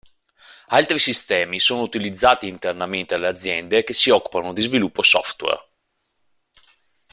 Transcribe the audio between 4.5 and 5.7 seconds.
di sviluppo software.